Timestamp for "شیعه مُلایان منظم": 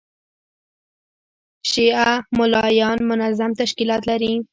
1.71-3.51